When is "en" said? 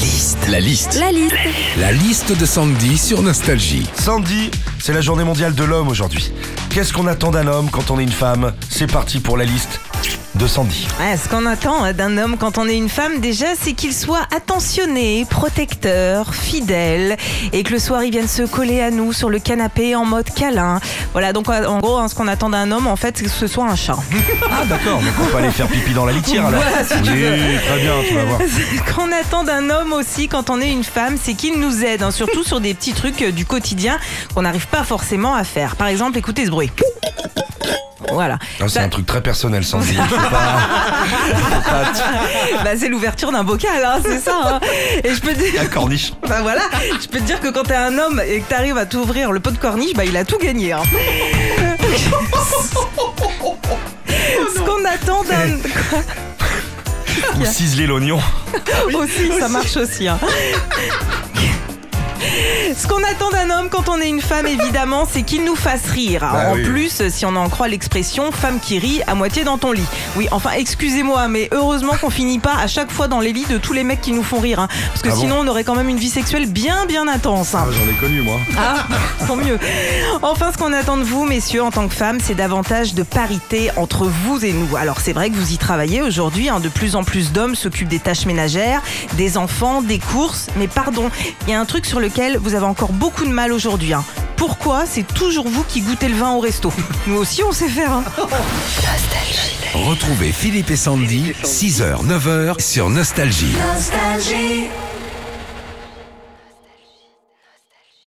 19.94-20.04, 21.66-21.78, 22.86-22.96, 66.50-66.54, 67.36-67.48, 81.64-81.70, 86.94-87.02